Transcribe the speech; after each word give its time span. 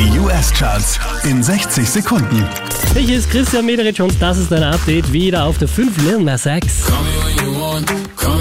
Die 0.00 0.18
US-Charts 0.18 0.98
in 1.24 1.42
60 1.42 1.86
Sekunden. 1.86 2.48
Ich 2.94 3.10
ist 3.10 3.30
Christian 3.30 3.66
Mederich 3.66 4.00
und 4.00 4.14
das 4.18 4.38
ist 4.38 4.50
ein 4.50 4.62
Update 4.62 5.12
wieder 5.12 5.44
auf 5.44 5.58
der 5.58 5.68
5 5.68 5.94
Lil 6.04 6.20
Nas 6.20 6.46
X. 6.46 6.86
Call 6.86 7.02
me 7.02 7.10
when 7.22 7.44
you 7.44 7.60
want, 7.60 8.16
call 8.16 8.40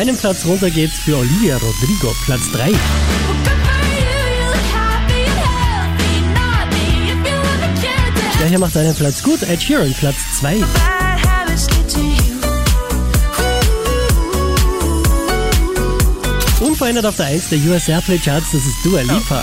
Einen 0.00 0.16
Platz 0.16 0.46
runter 0.46 0.70
geht's 0.70 0.98
für 0.98 1.14
Olivia 1.18 1.58
Rodrigo, 1.58 2.16
Platz 2.24 2.50
3. 2.52 2.72
Der 8.38 8.48
hier 8.48 8.58
macht 8.58 8.74
einen 8.78 8.94
Platz 8.94 9.22
gut, 9.22 9.42
Ed 9.42 9.62
Sheeran, 9.62 9.92
Platz 9.92 10.16
2. 10.38 10.64
Unverändert 16.60 17.04
auf 17.04 17.16
der 17.16 17.26
1 17.26 17.50
der 17.50 17.58
US 17.58 17.86
Airplay 17.86 18.16
Charts, 18.16 18.52
das 18.52 18.64
ist 18.64 18.76
Dua 18.82 19.02
Lipa. 19.02 19.42